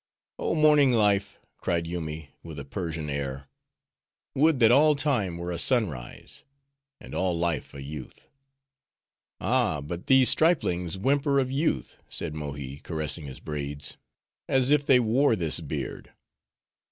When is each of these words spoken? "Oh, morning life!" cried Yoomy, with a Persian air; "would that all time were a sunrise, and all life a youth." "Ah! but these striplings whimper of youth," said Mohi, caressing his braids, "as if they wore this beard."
"Oh, 0.39 0.55
morning 0.55 0.91
life!" 0.93 1.37
cried 1.57 1.85
Yoomy, 1.85 2.31
with 2.41 2.57
a 2.57 2.65
Persian 2.65 3.07
air; 3.07 3.47
"would 4.33 4.57
that 4.57 4.71
all 4.71 4.95
time 4.95 5.37
were 5.37 5.51
a 5.51 5.59
sunrise, 5.59 6.43
and 6.99 7.13
all 7.13 7.37
life 7.37 7.75
a 7.75 7.83
youth." 7.83 8.27
"Ah! 9.39 9.79
but 9.79 10.07
these 10.07 10.27
striplings 10.29 10.97
whimper 10.97 11.37
of 11.37 11.51
youth," 11.51 11.99
said 12.09 12.33
Mohi, 12.33 12.77
caressing 12.77 13.27
his 13.27 13.39
braids, 13.39 13.95
"as 14.49 14.71
if 14.71 14.87
they 14.87 14.99
wore 14.99 15.35
this 15.35 15.59
beard." 15.59 16.11